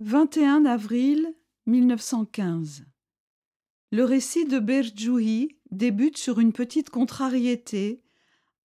[0.00, 1.34] 21 avril
[1.64, 2.84] 1915
[3.92, 8.02] Le récit de Berjouhi débute sur une petite contrariété,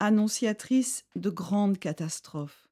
[0.02, 2.68] annonciatrice de grandes catastrophes.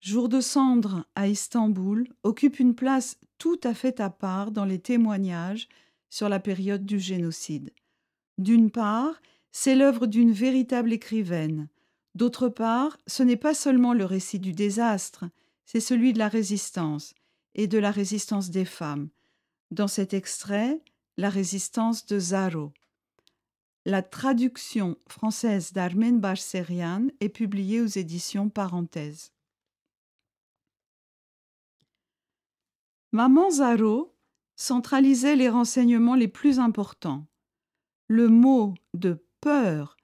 [0.00, 4.80] Jour de cendre à Istanbul occupe une place tout à fait à part dans les
[4.80, 5.68] témoignages
[6.10, 7.72] sur la période du génocide.
[8.36, 9.22] D'une part,
[9.52, 11.68] c'est l'œuvre d'une véritable écrivaine.
[12.16, 15.26] D'autre part, ce n'est pas seulement le récit du désastre,
[15.64, 17.14] c'est celui de la résistance
[17.56, 19.08] et de la résistance des femmes.
[19.72, 20.80] Dans cet extrait,
[21.16, 22.72] la résistance de Zaro.
[23.84, 29.32] La traduction française d'Armen Barserian est publiée aux éditions Parenthèses.
[33.12, 34.14] Maman Zaro
[34.56, 37.26] centralisait les renseignements les plus importants.
[38.08, 39.96] Le mot de peur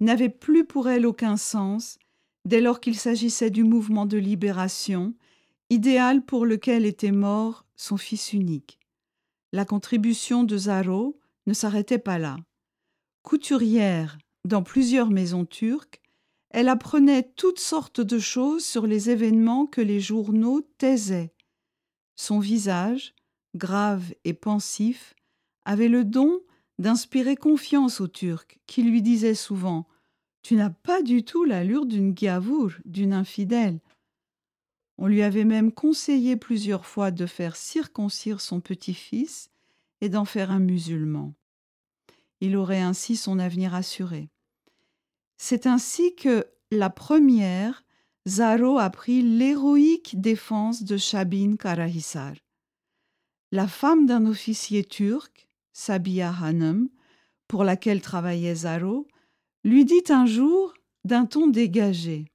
[0.00, 1.98] n'avait plus pour elle aucun sens
[2.44, 5.14] dès lors qu'il s'agissait du mouvement de libération
[5.70, 8.78] idéal pour lequel était mort son fils unique.
[9.52, 12.36] La contribution de Zaro ne s'arrêtait pas là.
[13.22, 16.00] Couturière dans plusieurs maisons turques,
[16.50, 21.32] elle apprenait toutes sortes de choses sur les événements que les journaux taisaient.
[22.16, 23.14] Son visage,
[23.56, 25.14] grave et pensif,
[25.64, 26.40] avait le don
[26.78, 29.88] d'inspirer confiance aux Turcs, qui lui disaient souvent
[30.42, 33.80] Tu n'as pas du tout l'allure d'une gavour, d'une infidèle.
[34.98, 39.50] On lui avait même conseillé plusieurs fois de faire circoncire son petit-fils
[40.00, 41.34] et d'en faire un musulman.
[42.40, 44.28] Il aurait ainsi son avenir assuré.
[45.36, 47.84] C'est ainsi que, la première,
[48.26, 52.34] Zaro apprit l'héroïque défense de Shabin Karahissar.
[53.52, 56.88] La femme d'un officier turc, Sabia Hanım,
[57.48, 59.06] pour laquelle travaillait Zaro,
[59.64, 62.26] lui dit un jour, d'un ton dégagé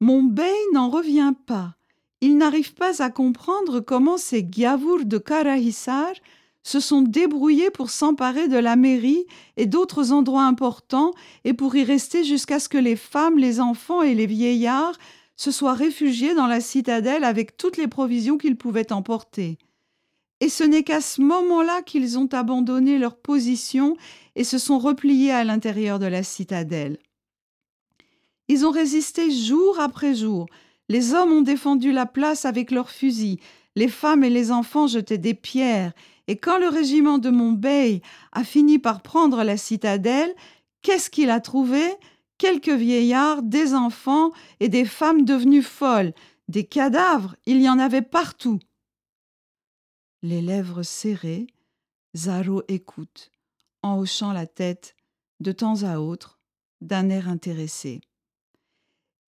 [0.00, 1.74] mon bey n'en revient pas.
[2.22, 6.12] Il n'arrive pas à comprendre comment ces gavours de Karahissar
[6.62, 9.24] se sont débrouillés pour s'emparer de la mairie
[9.56, 11.12] et d'autres endroits importants
[11.44, 14.98] et pour y rester jusqu'à ce que les femmes, les enfants et les vieillards
[15.36, 19.56] se soient réfugiés dans la citadelle avec toutes les provisions qu'ils pouvaient emporter.
[20.40, 23.96] Et ce n'est qu'à ce moment-là qu'ils ont abandonné leur position
[24.36, 26.98] et se sont repliés à l'intérieur de la citadelle.
[28.50, 30.46] Ils ont résisté jour après jour.
[30.88, 33.38] Les hommes ont défendu la place avec leurs fusils.
[33.76, 35.92] Les femmes et les enfants jetaient des pierres.
[36.26, 38.02] Et quand le régiment de Montbey
[38.32, 40.34] a fini par prendre la citadelle,
[40.82, 41.80] qu'est-ce qu'il a trouvé?
[42.38, 46.12] Quelques vieillards, des enfants et des femmes devenues folles.
[46.48, 48.58] Des cadavres, il y en avait partout.
[50.22, 51.46] Les lèvres serrées,
[52.16, 53.30] Zaro écoute,
[53.84, 54.96] en hochant la tête,
[55.38, 56.40] de temps à autre,
[56.80, 58.00] d'un air intéressé.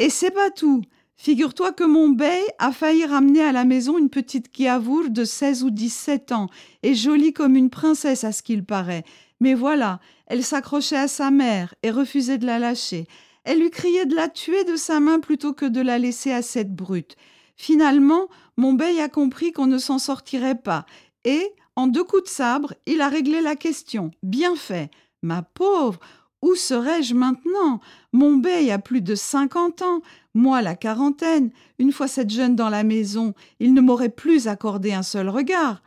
[0.03, 0.83] Et c'est pas tout.
[1.15, 5.63] Figure-toi que mon bey a failli ramener à la maison une petite Kiavour de 16
[5.63, 6.49] ou 17 ans,
[6.83, 9.05] et jolie comme une princesse à ce qu'il paraît.
[9.39, 13.07] Mais voilà, elle s'accrochait à sa mère et refusait de la lâcher.
[13.45, 16.43] Elle lui criait de la tuer de sa main plutôt que de la laisser à
[16.43, 17.15] cette brute.
[17.55, 18.27] Finalement,
[18.57, 20.85] mon bey a compris qu'on ne s'en sortirait pas,
[21.25, 24.11] et, en deux coups de sabre, il a réglé la question.
[24.25, 24.91] Bien fait.
[25.23, 26.01] Ma pauvre,
[26.43, 27.81] où serais-je maintenant?
[28.13, 30.03] Mon bey a plus de cinquante ans,
[30.35, 31.51] moi la quarantaine.
[31.79, 35.83] Une fois cette jeune dans la maison, il ne m'aurait plus accordé un seul regard.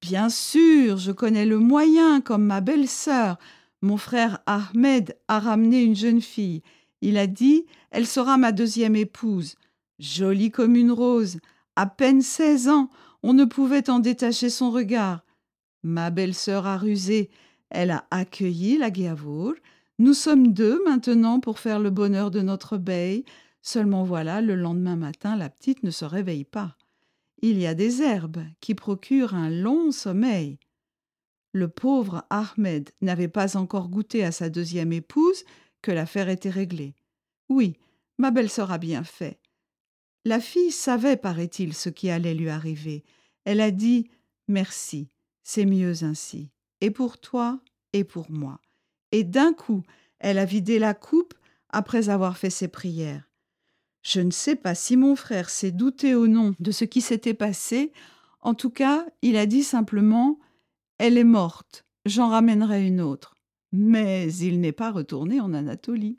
[0.00, 3.36] Bien sûr, je connais le moyen, comme ma belle-sœur.
[3.82, 6.62] Mon frère Ahmed a ramené une jeune fille.
[7.00, 9.56] Il a dit Elle sera ma deuxième épouse.
[9.98, 11.38] Jolie comme une rose,
[11.76, 12.88] à peine seize ans,
[13.22, 15.24] on ne pouvait en détacher son regard.
[15.82, 17.30] Ma belle-sœur a rusé,
[17.70, 19.54] elle a accueilli la Guéavour.
[19.98, 23.24] Nous sommes deux maintenant pour faire le bonheur de notre bey.
[23.62, 26.76] Seulement voilà, le lendemain matin, la petite ne se réveille pas.
[27.42, 30.58] Il y a des herbes qui procurent un long sommeil.
[31.52, 35.44] Le pauvre Ahmed n'avait pas encore goûté à sa deuxième épouse
[35.82, 36.94] que l'affaire était réglée.
[37.48, 37.76] Oui,
[38.18, 39.38] ma belle-sœur a bien fait.
[40.24, 43.04] La fille savait, paraît-il, ce qui allait lui arriver.
[43.44, 44.10] Elle a dit
[44.48, 45.08] Merci,
[45.42, 46.50] c'est mieux ainsi
[46.80, 47.60] et pour toi
[47.92, 48.60] et pour moi.
[49.12, 49.82] Et d'un coup,
[50.18, 51.34] elle a vidé la coupe
[51.70, 53.28] après avoir fait ses prières.
[54.02, 57.34] Je ne sais pas si mon frère s'est douté au nom de ce qui s'était
[57.34, 57.92] passé.
[58.40, 60.38] En tout cas, il a dit simplement
[60.98, 63.34] Elle est morte, j'en ramènerai une autre.
[63.72, 66.18] Mais il n'est pas retourné en Anatolie.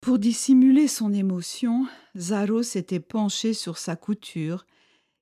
[0.00, 1.86] Pour dissimuler son émotion,
[2.16, 4.64] Zaro s'était penché sur sa couture,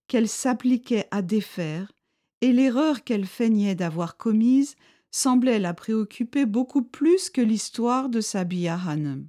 [0.06, 1.92] qu'elle s'appliquait à défaire,
[2.40, 4.76] et l'erreur qu'elle feignait d'avoir commise
[5.10, 9.26] semblait la préoccuper beaucoup plus que l'histoire de Sabia Hanum.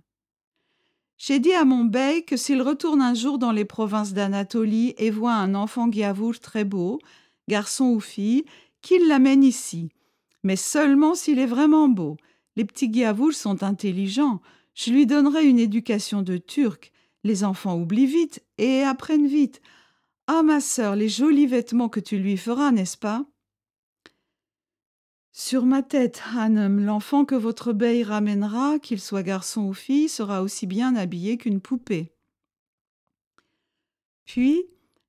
[1.18, 5.10] J'ai dit à mon bey que s'il retourne un jour dans les provinces d'Anatolie et
[5.10, 7.00] voit un enfant Giavour très beau,
[7.50, 8.46] garçon ou fille,
[8.82, 9.90] qu'il l'amène ici.
[10.44, 12.16] Mais seulement s'il est vraiment beau.
[12.56, 14.42] Les petits Giavours sont intelligents.
[14.74, 16.94] Je lui donnerai une éducation de turc.
[17.26, 19.62] Les enfants oublient vite et apprennent vite.
[20.32, 23.26] Ah, ma sœur, les jolis vêtements que tu lui feras, n'est-ce pas?
[25.32, 30.44] Sur ma tête, Hanem, l'enfant que votre bey ramènera, qu'il soit garçon ou fille, sera
[30.44, 32.14] aussi bien habillé qu'une poupée.
[34.26, 34.66] Puis,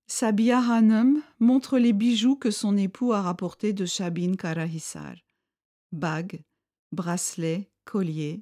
[0.07, 5.17] Sabia Hanem montre les bijoux que son époux a rapportés de Shabin Karahissar.
[5.93, 6.41] Bagues,
[6.93, 8.41] bracelets, colliers.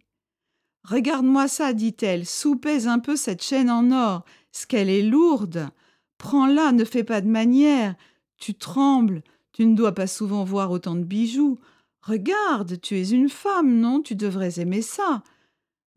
[0.85, 5.73] Regarde-moi ça, dit-elle, soupèse un peu cette chaîne en or, ce qu'elle est lourde.
[6.19, 7.95] Prends-la, ne fais pas de manière.
[8.37, 9.23] Tu trembles,
[9.53, 11.59] tu ne dois pas souvent voir autant de bijoux.
[12.03, 14.01] Regarde, tu es une femme, non?
[14.01, 15.23] Tu devrais aimer ça.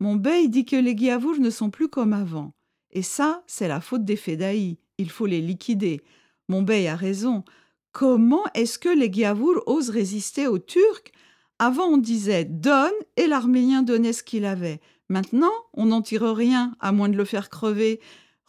[0.00, 2.54] Mon bey dit que les Giavours ne sont plus comme avant.
[2.90, 4.76] Et ça, c'est la faute des Fédaïs.
[4.98, 6.02] Il faut les liquider.
[6.48, 7.44] Mon bey a raison.
[7.92, 11.12] Comment est-ce que les Giavours osent résister aux Turcs?
[11.58, 14.80] Avant, on disait donne et l'Arménien donnait ce qu'il avait.
[15.08, 18.00] Maintenant, on n'en tire rien, à moins de le faire crever.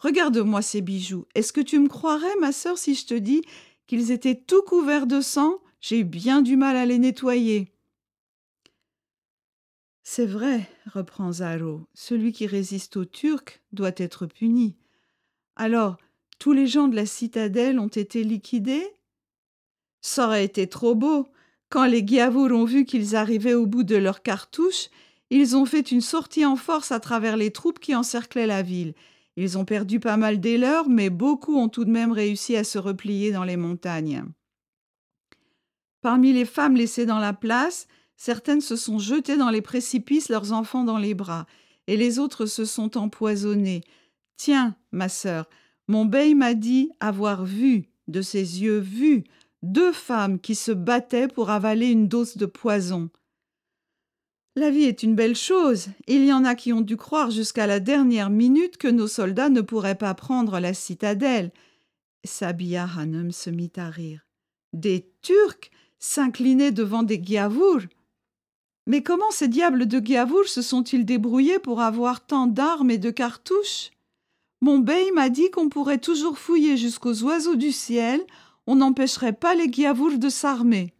[0.04, 1.24] Regarde-moi ces bijoux.
[1.34, 3.40] Est-ce que tu me croirais, ma sœur, si je te dis
[3.86, 5.62] qu'ils étaient tout couverts de sang?
[5.80, 7.72] J'ai bien du mal à les nettoyer.
[10.02, 14.76] C'est vrai, reprend Zaro, celui qui résiste aux Turcs doit être puni.
[15.56, 15.96] Alors,
[16.38, 18.86] tous les gens de la citadelle ont été liquidés?
[20.02, 21.28] Ça aurait été trop beau.
[21.70, 24.90] Quand les Giavour ont vu qu'ils arrivaient au bout de leurs cartouches,
[25.30, 28.92] ils ont fait une sortie en force à travers les troupes qui encerclaient la ville.
[29.36, 32.64] Ils ont perdu pas mal des leurs, mais beaucoup ont tout de même réussi à
[32.64, 34.24] se replier dans les montagnes.
[36.00, 40.52] Parmi les femmes laissées dans la place, certaines se sont jetées dans les précipices, leurs
[40.52, 41.46] enfants dans les bras,
[41.86, 43.82] et les autres se sont empoisonnées.
[44.36, 45.48] Tiens, ma sœur,
[45.88, 49.24] mon bey m'a dit avoir vu, de ses yeux vus,
[49.62, 53.10] deux femmes qui se battaient pour avaler une dose de poison.
[54.56, 55.88] La vie est une belle chose.
[56.06, 59.48] Il y en a qui ont dû croire jusqu'à la dernière minute que nos soldats
[59.48, 61.52] ne pourraient pas prendre la citadelle.
[62.24, 64.26] Sabia Hanum se mit à rire.
[64.72, 67.82] Des Turcs s'incliner devant des Giavours
[68.86, 73.10] Mais comment ces diables de Giavours se sont-ils débrouillés pour avoir tant d'armes et de
[73.10, 73.90] cartouches?
[74.60, 78.24] Mon bey m'a dit qu'on pourrait toujours fouiller jusqu'aux oiseaux du ciel
[78.66, 80.93] on n'empêcherait pas les Giavours de s'armer.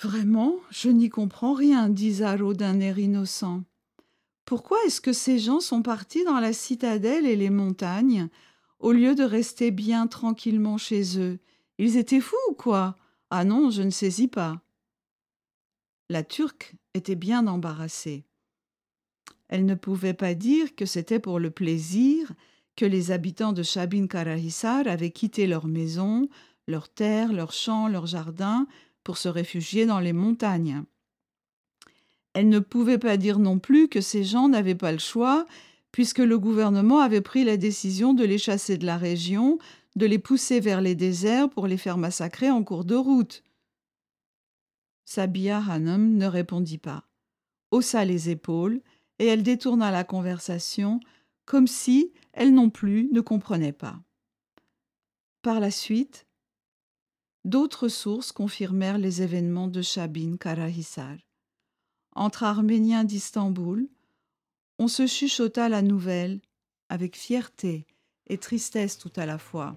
[0.00, 3.64] Vraiment, je n'y comprends rien, dit Zaro d'un air innocent.
[4.44, 8.28] Pourquoi est-ce que ces gens sont partis dans la citadelle et les montagnes
[8.78, 11.40] au lieu de rester bien tranquillement chez eux?
[11.78, 12.96] Ils étaient fous ou quoi?
[13.30, 14.62] Ah non, je ne saisis pas.
[16.08, 18.24] La Turque était bien embarrassée.
[19.48, 22.32] Elle ne pouvait pas dire que c'était pour le plaisir
[22.76, 26.28] que les habitants de Shabin Karahissar avaient quitté leur maison,
[26.68, 28.68] leurs terres, leurs champs, leurs jardins
[29.08, 30.82] pour se réfugier dans les montagnes.
[32.34, 35.46] Elle ne pouvait pas dire non plus que ces gens n'avaient pas le choix,
[35.92, 39.58] puisque le gouvernement avait pris la décision de les chasser de la région,
[39.96, 43.44] de les pousser vers les déserts pour les faire massacrer en cours de route.
[45.06, 47.08] Sabia Hanum ne répondit pas,
[47.70, 48.82] haussa les épaules,
[49.18, 51.00] et elle détourna la conversation
[51.46, 54.02] comme si elle non plus ne comprenait pas.
[55.40, 56.27] Par la suite,
[57.48, 61.16] d'autres sources confirmèrent les événements de Shabin Karahissar.
[62.14, 63.88] Entre Arméniens d'Istanbul,
[64.78, 66.40] on se chuchota la nouvelle
[66.90, 67.86] avec fierté
[68.26, 69.76] et tristesse tout à la fois.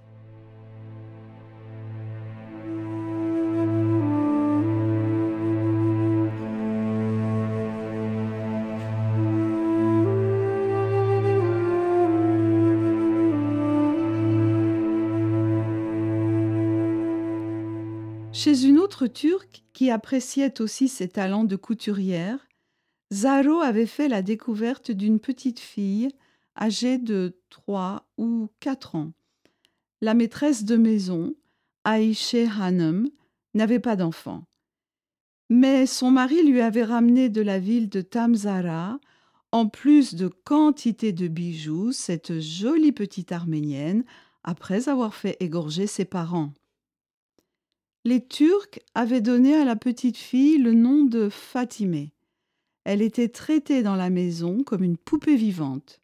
[18.33, 22.47] Chez une autre Turque qui appréciait aussi ses talents de couturière,
[23.11, 26.09] Zaro avait fait la découverte d'une petite fille
[26.57, 29.11] âgée de trois ou quatre ans.
[29.99, 31.35] La maîtresse de maison,
[31.83, 33.09] Aïche Hanum,
[33.53, 34.45] n'avait pas d'enfant.
[35.49, 38.99] Mais son mari lui avait ramené de la ville de Tamzara,
[39.51, 44.05] en plus de quantité de bijoux, cette jolie petite arménienne,
[44.45, 46.53] après avoir fait égorger ses parents.
[48.03, 52.13] Les Turcs avaient donné à la petite fille le nom de Fatimé.
[52.83, 56.01] Elle était traitée dans la maison comme une poupée vivante.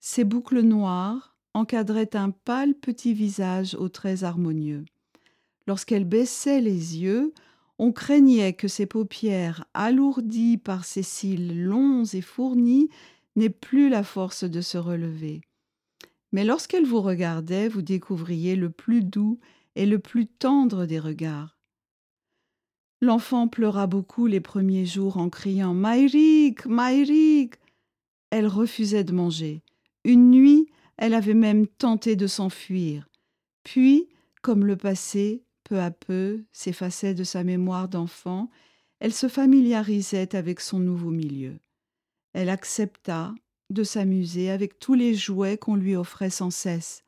[0.00, 4.84] Ses boucles noires encadraient un pâle petit visage aux traits harmonieux.
[5.68, 7.32] Lorsqu'elle baissait les yeux,
[7.78, 12.88] On craignait que ses paupières, alourdies par ses cils longs et fournis,
[13.34, 15.40] n'aient plus la force de se relever.
[16.30, 19.40] Mais lorsqu'elle vous regardait, vous découvriez le plus doux
[19.76, 21.58] et le plus tendre des regards.
[23.00, 27.54] L'enfant pleura beaucoup les premiers jours en criant Maïrik, Maïrik.
[28.30, 29.62] Elle refusait de manger.
[30.04, 33.08] Une nuit, elle avait même tenté de s'enfuir.
[33.64, 34.08] Puis,
[34.40, 38.50] comme le passé, peu à peu, s'effaçait de sa mémoire d'enfant,
[39.00, 41.58] elle se familiarisait avec son nouveau milieu.
[42.34, 43.34] Elle accepta
[43.70, 47.01] de s'amuser avec tous les jouets qu'on lui offrait sans cesse.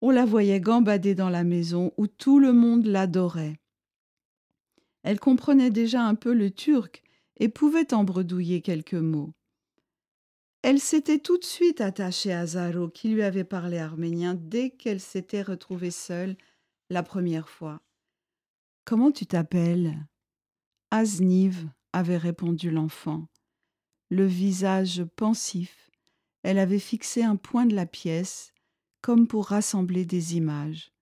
[0.00, 3.60] On la voyait gambader dans la maison où tout le monde l'adorait.
[5.02, 7.02] Elle comprenait déjà un peu le turc
[7.38, 9.32] et pouvait embredouiller quelques mots.
[10.62, 15.00] Elle s'était tout de suite attachée à Zaro qui lui avait parlé arménien dès qu'elle
[15.00, 16.36] s'était retrouvée seule
[16.90, 17.80] la première fois.
[18.84, 19.96] Comment tu t'appelles?
[20.90, 23.26] Azniv, avait répondu l'enfant.
[24.10, 25.90] Le visage pensif,
[26.42, 28.52] elle avait fixé un point de la pièce,
[29.02, 30.92] comme pour rassembler des images.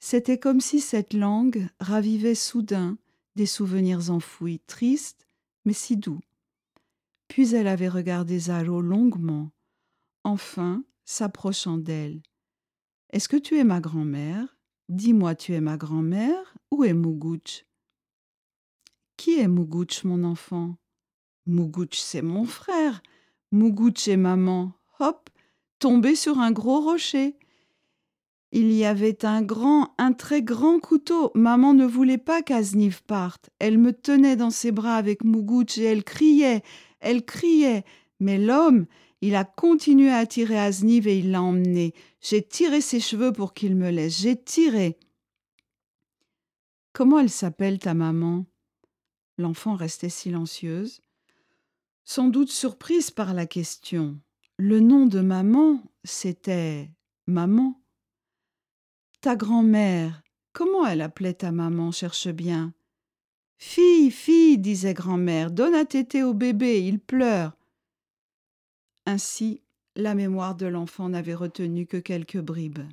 [0.00, 2.98] C'était comme si cette langue ravivait soudain
[3.36, 5.26] des souvenirs enfouis, tristes,
[5.64, 6.20] mais si doux.
[7.28, 9.50] Puis elle avait regardé Zaro longuement,
[10.24, 12.22] enfin s'approchant d'elle.
[13.10, 14.56] Est-ce que tu es ma grand-mère?
[14.88, 17.64] Dis-moi, tu es ma grand-mère ou est Mugouch
[19.16, 20.76] Qui est Mugouch, mon enfant?
[21.46, 23.02] Mugouch, c'est mon frère.
[23.52, 25.30] Mugouch et maman, hop,
[25.80, 27.36] tombés sur un gros rocher.
[28.52, 31.32] Il y avait un grand, un très grand couteau.
[31.34, 33.50] Maman ne voulait pas qu'Azniv parte.
[33.58, 36.62] Elle me tenait dans ses bras avec Mugouch et elle criait,
[37.00, 37.84] elle criait.
[38.18, 38.86] Mais l'homme,
[39.20, 41.94] il a continué à tirer Azniv et il l'a emmené.
[42.20, 44.20] J'ai tiré ses cheveux pour qu'il me laisse.
[44.20, 44.98] J'ai tiré.
[46.92, 48.46] Comment elle s'appelle ta maman?
[49.38, 51.00] L'enfant restait silencieuse,
[52.04, 54.20] sans doute surprise par la question.
[54.62, 56.90] Le nom de maman, c'était
[57.26, 57.80] maman.
[59.22, 62.74] Ta grand-mère, comment elle appelait ta maman Cherche bien.
[63.56, 67.56] Fille, fille, disait grand-mère, donne à téter au bébé, il pleure.
[69.06, 69.62] Ainsi,
[69.96, 72.86] la mémoire de l'enfant n'avait retenu que quelques bribes.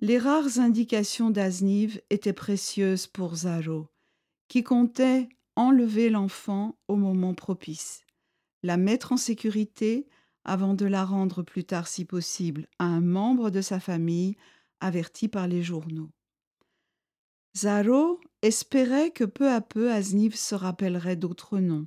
[0.00, 3.86] Les rares indications d'Azniv étaient précieuses pour Zaro,
[4.48, 8.02] qui comptait enlever l'enfant au moment propice,
[8.62, 10.06] la mettre en sécurité
[10.44, 14.36] avant de la rendre plus tard si possible à un membre de sa famille
[14.80, 16.10] averti par les journaux.
[17.56, 21.86] Zaro espérait que peu à peu Azniv se rappellerait d'autres noms,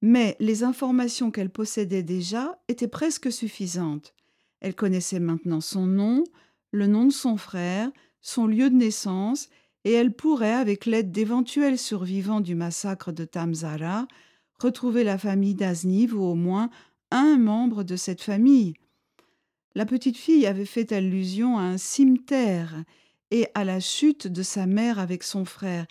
[0.00, 4.14] mais les informations qu'elle possédait déjà étaient presque suffisantes.
[4.60, 6.24] Elle connaissait maintenant son nom,
[6.70, 9.48] le nom de son frère, son lieu de naissance,
[9.84, 14.06] et elle pourrait, avec l'aide d'éventuels survivants du massacre de Tamzara,
[14.64, 16.70] retrouver la famille d'Azniv ou au moins
[17.10, 18.74] un membre de cette famille.
[19.74, 22.82] La petite fille avait fait allusion à un cimetière
[23.30, 25.86] et à la chute de sa mère avec son frère.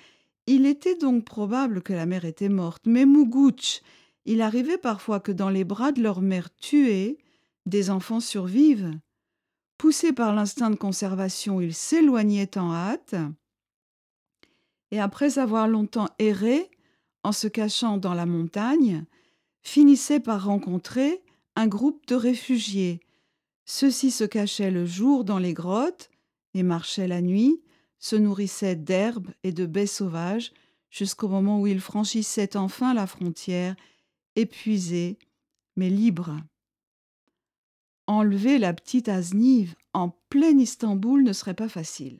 [0.47, 3.81] Il était donc probable que la mère était morte, mais Mugouch,
[4.25, 7.19] il arrivait parfois que dans les bras de leur mère tuée,
[7.65, 8.97] des enfants survivent.
[9.77, 13.15] Poussés par l'instinct de conservation, ils s'éloignaient en hâte,
[14.91, 16.69] et après avoir longtemps erré,
[17.23, 19.05] en se cachant dans la montagne,
[19.61, 21.21] finissait par rencontrer
[21.55, 22.99] un groupe de réfugiés.
[23.65, 26.09] Ceux-ci se cachaient le jour dans les grottes
[26.53, 27.61] et marchaient la nuit,
[27.99, 30.51] se nourrissaient d'herbes et de baies sauvages
[30.89, 33.75] jusqu'au moment où ils franchissaient enfin la frontière,
[34.35, 35.17] épuisés
[35.75, 36.37] mais libres.
[38.05, 42.19] Enlever la petite Azniv en plein Istanbul ne serait pas facile.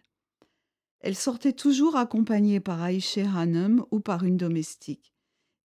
[1.04, 5.14] Elle sortait toujours accompagnée par Aïché Hanum ou par une domestique.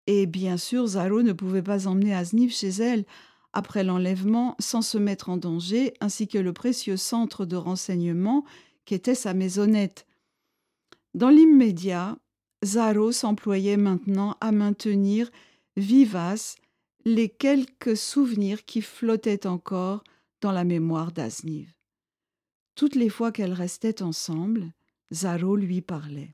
[0.08, 3.04] Et bien sûr, Zaro ne pouvait pas emmener Azniv chez elle
[3.52, 8.44] après l'enlèvement sans se mettre en danger, ainsi que le précieux centre de renseignement
[8.84, 10.06] qu'était sa maisonnette.
[11.14, 12.18] Dans l'immédiat,
[12.64, 15.30] Zaro s'employait maintenant à maintenir
[15.76, 16.56] vivaces
[17.04, 20.02] les quelques souvenirs qui flottaient encore
[20.40, 21.72] dans la mémoire d'Azniv.
[22.74, 24.72] Toutes les fois qu'elles restaient ensemble,
[25.12, 26.30] Zaro lui parlait.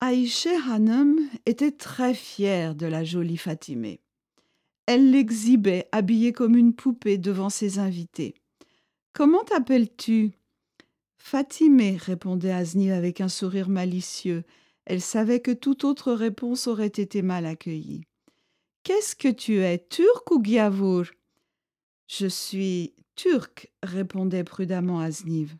[0.00, 4.00] Aïché Hanum était très fière de la jolie Fatimé.
[4.86, 8.34] Elle l'exhibait habillée comme une poupée devant ses invités.
[9.12, 10.32] Comment t'appelles-tu?
[11.18, 14.44] Fatimé, répondait Azni avec un sourire malicieux.
[14.84, 18.04] Elle savait que toute autre réponse aurait été mal accueillie.
[18.84, 21.06] Qu'est-ce que tu es, turc ou giavour
[22.06, 25.56] Je suis turc, répondait prudemment Azniv.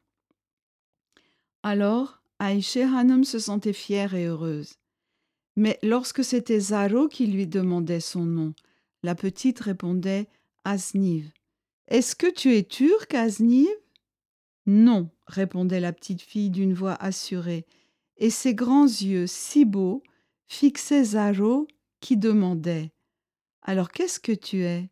[1.68, 4.75] Alors, Aïché Hanum se sentait fière et heureuse.
[5.56, 8.54] Mais lorsque c'était Zaro qui lui demandait son nom,
[9.02, 10.28] la petite répondait
[10.62, 11.32] Asniv.
[11.88, 13.66] Est-ce que tu es turc, Asniv?
[14.66, 17.66] Non, répondait la petite fille d'une voix assurée,
[18.16, 20.04] et ses grands yeux si beaux
[20.46, 21.66] fixaient Zaro
[21.99, 22.92] qui demandait
[23.62, 24.88] Alors qu'est-ce que tu es?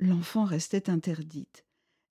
[0.00, 1.64] L'enfant restait interdite.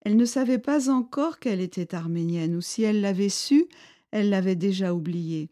[0.08, 3.66] Elle ne savait pas encore qu'elle était arménienne, ou si elle l'avait su,
[4.12, 5.50] elle l'avait déjà oublié.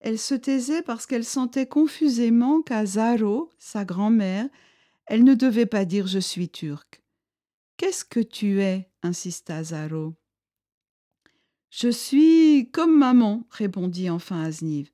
[0.00, 4.50] Elle se taisait parce qu'elle sentait confusément qu'à Zaro, sa grand-mère,
[5.06, 7.00] elle ne devait pas dire je suis turque.
[7.78, 8.90] Qu'est-ce que tu es?
[9.02, 10.12] insista Zaro.
[11.70, 14.90] Je suis comme maman, répondit enfin Azniv.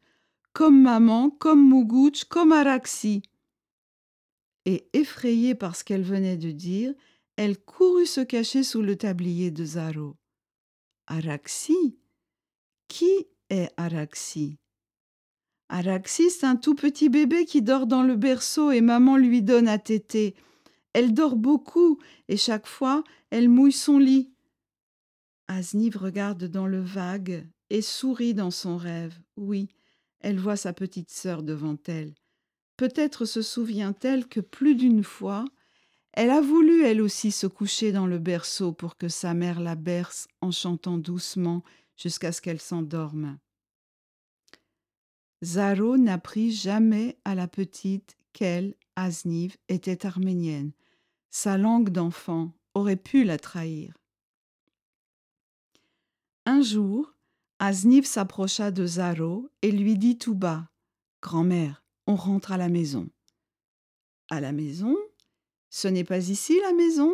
[0.53, 3.23] Comme maman, comme Mougouch, comme Araxi.
[4.65, 6.95] Et effrayée par ce qu'elle venait de dire,
[7.37, 10.17] elle courut se cacher sous le tablier de Zaro.
[11.07, 11.99] Araxi?
[12.89, 14.59] Qui est Araxi?
[15.69, 19.69] Araxi, c'est un tout petit bébé qui dort dans le berceau et maman lui donne
[19.69, 20.35] à téter.
[20.93, 21.99] Elle dort beaucoup
[22.29, 24.31] et chaque fois, elle mouille son lit.
[25.49, 29.19] Asniv regarde dans le vague et sourit dans son rêve.
[29.37, 29.69] Oui,
[30.21, 32.15] elle voit sa petite sœur devant elle.
[32.77, 35.47] Peut-être se souvient-elle que plus d'une fois,
[36.13, 39.75] elle a voulu elle aussi se coucher dans le berceau pour que sa mère la
[39.75, 41.63] berce en chantant doucement
[41.97, 43.39] jusqu'à ce qu'elle s'endorme.
[45.43, 50.73] Zaro n'apprit jamais à la petite qu'elle, Asniv, était arménienne.
[51.31, 53.97] Sa langue d'enfant aurait pu la trahir.
[56.45, 57.15] Un jour,
[57.59, 60.69] Asniv s'approcha de Zaro et lui dit tout bas
[61.23, 63.09] Grand-mère, on rentre à la maison.
[64.31, 64.97] À la maison
[65.73, 67.13] Ce n'est pas ici la maison?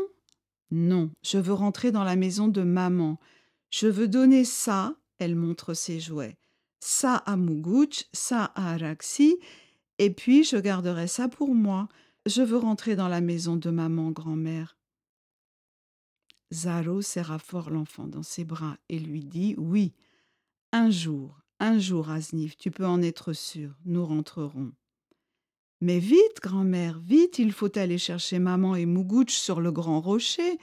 [0.71, 3.19] Non, je veux rentrer dans la maison de maman.
[3.71, 6.37] Je veux donner ça, elle montre ses jouets
[6.81, 9.39] ça à Mougouch, ça à Araxi,
[9.99, 11.89] et puis je garderai ça pour moi.
[12.27, 14.77] Je veux rentrer dans la maison de maman grand-mère.
[16.53, 19.93] Zaro serra fort l'enfant dans ses bras et lui dit Oui,
[20.73, 24.73] un jour, un jour, Aznif, tu peux en être sûr, nous rentrerons.
[25.81, 30.59] Mais vite, grand-mère, vite, il faut aller chercher maman et Mougouch sur le grand rocher.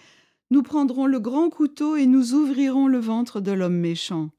[0.52, 4.32] Nous prendrons le grand couteau et nous ouvrirons le ventre de l'homme méchant.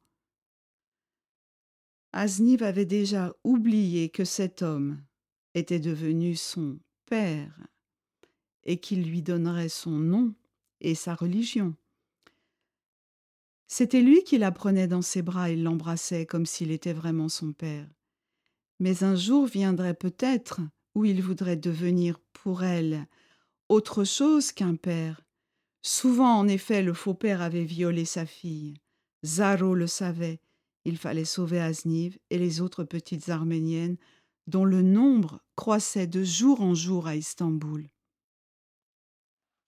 [2.12, 5.02] Asniv avait déjà oublié que cet homme
[5.54, 7.58] était devenu son père
[8.64, 10.34] et qu'il lui donnerait son nom
[10.80, 11.74] et sa religion.
[13.66, 17.52] C'était lui qui la prenait dans ses bras et l'embrassait comme s'il était vraiment son
[17.52, 17.88] père.
[18.80, 20.60] Mais un jour viendrait peut-être
[20.94, 23.06] où il voudrait devenir pour elle
[23.68, 25.22] autre chose qu'un père.
[25.82, 28.74] Souvent, en effet, le faux père avait violé sa fille.
[29.24, 30.40] Zaro le savait,
[30.84, 33.96] il fallait sauver Asniv et les autres petites arméniennes
[34.46, 37.88] dont le nombre croissait de jour en jour à Istanbul.